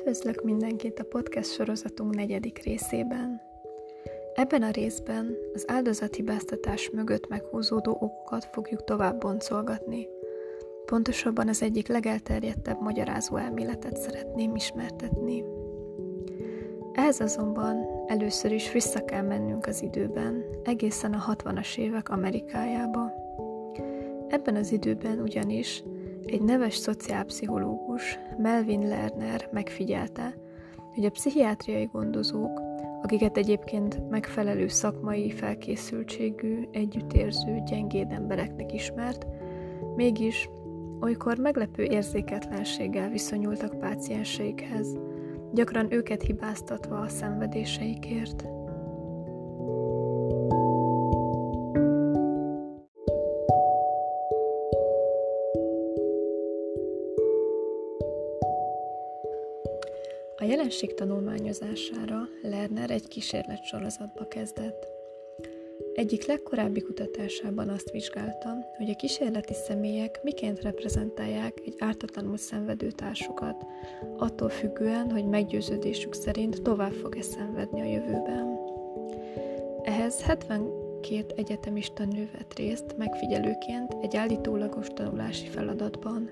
[0.00, 3.40] Üdvözlök mindenkit a podcast sorozatunk negyedik részében.
[4.34, 10.08] Ebben a részben az áldozathibáztatás mögött meghúzódó okokat fogjuk tovább boncolgatni.
[10.84, 15.44] Pontosabban az egyik legelterjedtebb magyarázó elméletet szeretném ismertetni.
[16.92, 23.12] Ehhez azonban először is vissza kell mennünk az időben, egészen a 60-as évek Amerikájába.
[24.28, 25.82] Ebben az időben ugyanis
[26.30, 30.34] egy neves szociálpszichológus, Melvin Lerner megfigyelte,
[30.94, 32.60] hogy a pszichiátriai gondozók,
[33.02, 39.26] akiket egyébként megfelelő szakmai felkészültségű, együttérző, gyengéd embereknek ismert,
[39.96, 40.48] mégis
[41.00, 44.98] olykor meglepő érzéketlenséggel viszonyultak pácienseikhez,
[45.52, 48.44] gyakran őket hibáztatva a szenvedéseikért.
[60.50, 64.86] Jelenség tanulmányozására Lerner egy kísérlet sorozatba kezdett.
[65.94, 73.64] Egyik legkorábbi kutatásában azt vizsgálta, hogy a kísérleti személyek miként reprezentálják egy ártatlanul szenvedő társukat,
[74.16, 78.58] attól függően, hogy meggyőződésük szerint tovább fog-e szenvedni a jövőben.
[79.82, 86.30] Ehhez 72 egyetemista nő vett részt megfigyelőként egy állítólagos tanulási feladatban.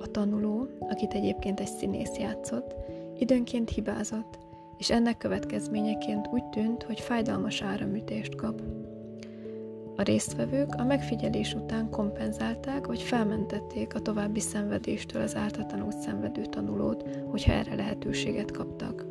[0.00, 2.74] A tanuló, akit egyébként egy színész játszott,
[3.22, 4.38] Időnként hibázott,
[4.78, 8.62] és ennek következményeként úgy tűnt, hogy fájdalmas áramütést kap.
[9.96, 17.04] A résztvevők a megfigyelés után kompenzálták vagy felmentették a további szenvedéstől az ártatlanul szenvedő tanulót,
[17.30, 19.06] hogyha erre lehetőséget kaptak.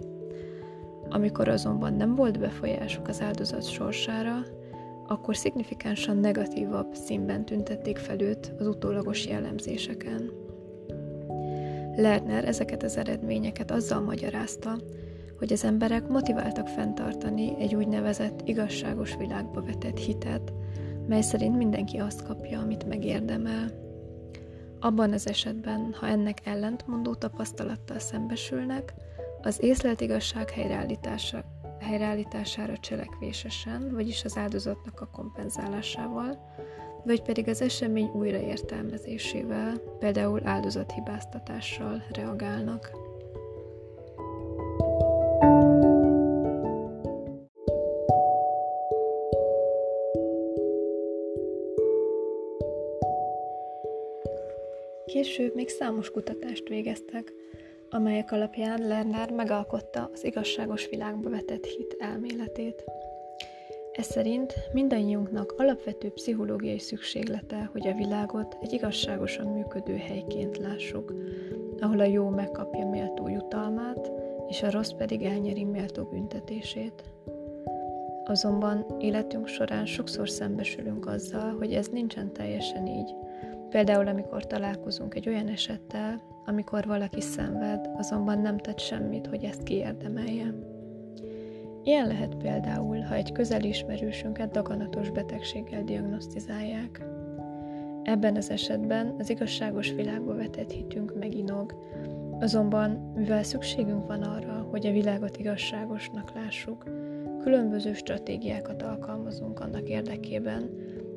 [1.09, 4.45] Amikor azonban nem volt befolyásuk az áldozat sorsára,
[5.08, 10.41] akkor szignifikánsan negatívabb színben tüntették fel őt az utólagos jellemzéseken.
[11.95, 14.77] Lerner ezeket az eredményeket azzal magyarázta,
[15.38, 20.54] hogy az emberek motiváltak fenntartani egy úgynevezett igazságos világba vetett hitet,
[21.08, 23.71] mely szerint mindenki azt kapja, amit megérdemel.
[24.80, 28.93] Abban az esetben, ha ennek ellentmondó tapasztalattal szembesülnek,
[29.42, 31.43] az észlelt igazság helyreállítása,
[31.80, 36.54] helyreállítására cselekvésesen, vagyis az áldozatnak a kompenzálásával,
[37.04, 42.92] vagy pedig az esemény újraértelmezésével, például áldozathibáztatással reagálnak.
[55.06, 57.34] Később még számos kutatást végeztek,
[57.90, 62.84] amelyek alapján Lerner megalkotta az igazságos világba vetett hit elméletét.
[63.92, 71.14] Ez szerint mindannyiunknak alapvető pszichológiai szükséglete, hogy a világot egy igazságosan működő helyként lássuk,
[71.80, 74.12] ahol a jó megkapja méltó jutalmát,
[74.48, 77.04] és a rossz pedig elnyeri méltó büntetését.
[78.26, 83.16] Azonban életünk során sokszor szembesülünk azzal, hogy ez nincsen teljesen így.
[83.70, 89.64] Például, amikor találkozunk egy olyan esettel, amikor valaki szenved, azonban nem tett semmit, hogy ezt
[89.64, 90.70] kiérdemelje.
[91.83, 97.05] Ilyen lehet például, ha egy közeli ismerősünket daganatos betegséggel diagnosztizálják.
[98.03, 101.75] Ebben az esetben az igazságos világba vetett hitünk meginog,
[102.39, 106.83] azonban mivel szükségünk van arra, hogy a világot igazságosnak lássuk,
[107.43, 110.69] különböző stratégiákat alkalmazunk annak érdekében,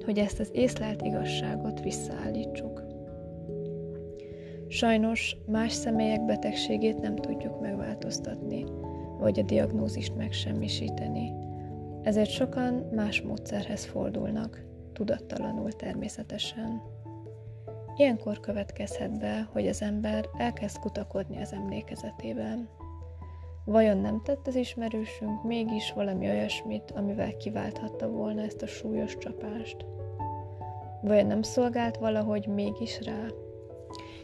[0.05, 2.83] hogy ezt az észlelt igazságot visszaállítsuk.
[4.69, 8.65] Sajnos más személyek betegségét nem tudjuk megváltoztatni,
[9.19, 11.33] vagy a diagnózist megsemmisíteni.
[12.03, 16.83] Ezért sokan más módszerhez fordulnak, tudattalanul természetesen.
[17.97, 22.69] Ilyenkor következhet be, hogy az ember elkezd kutakodni az emlékezetében.
[23.65, 29.77] Vajon nem tett az ismerősünk mégis valami olyasmit, amivel kiválthatta volna ezt a súlyos csapást?
[31.03, 33.27] Vajon nem szolgált valahogy mégis rá?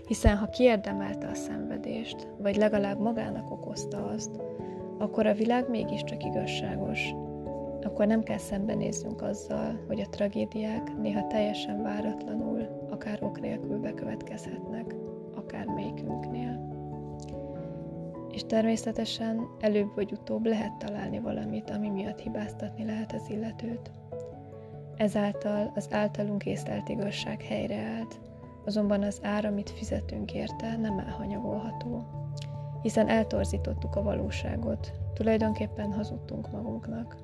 [0.07, 4.31] Hiszen ha kiérdemelte a szenvedést, vagy legalább magának okozta azt,
[5.01, 7.15] akkor a világ mégiscsak igazságos.
[7.83, 14.95] Akkor nem kell szembenéznünk azzal, hogy a tragédiák néha teljesen váratlanul, akár ok nélkül bekövetkezhetnek,
[15.35, 16.69] akár melyikünknél.
[18.31, 23.93] És természetesen előbb vagy utóbb lehet találni valamit, ami miatt hibáztatni lehet az illetőt.
[24.97, 28.21] Ezáltal az általunk észlelt igazság helyreállt,
[28.65, 32.05] azonban az ár, amit fizetünk érte, nem elhanyagolható
[32.83, 37.17] hiszen eltorzítottuk a valóságot, tulajdonképpen hazudtunk magunknak.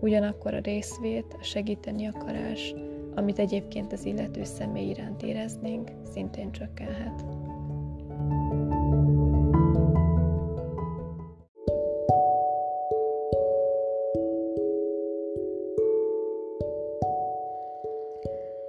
[0.00, 2.74] Ugyanakkor a részvét, a segíteni akarás,
[3.14, 7.24] amit egyébként az illető személy iránt éreznénk, szintén csökkenhet.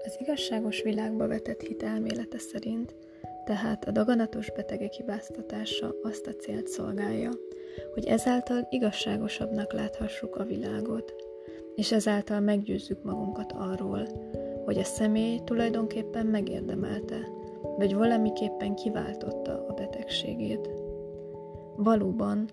[0.04, 2.96] Az igazságos világba vetett hit elmélete szerint
[3.46, 7.30] tehát a daganatos betegek hibáztatása azt a célt szolgálja,
[7.94, 11.16] hogy ezáltal igazságosabbnak láthassuk a világot,
[11.76, 14.08] és ezáltal meggyőzzük magunkat arról,
[14.66, 17.18] hogy a személy tulajdonképpen megérdemelte,
[17.78, 20.70] vagy valamiképpen kiváltotta a betegségét.
[21.76, 22.50] Valóban,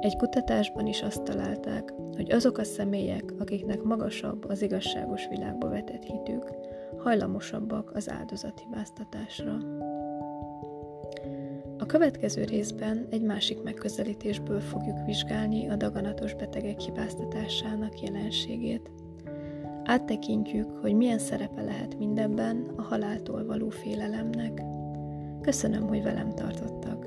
[0.00, 6.02] egy kutatásban is azt találták, hogy azok a személyek, akiknek magasabb az igazságos világba vetett
[6.02, 6.50] hitük,
[6.96, 9.58] hajlamosabbak az áldozathibáztatásra.
[11.78, 18.90] A következő részben egy másik megközelítésből fogjuk vizsgálni a daganatos betegek hibáztatásának jelenségét.
[19.84, 24.62] Áttekintjük, hogy milyen szerepe lehet mindebben a haláltól való félelemnek.
[25.40, 27.05] Köszönöm, hogy velem tartottak.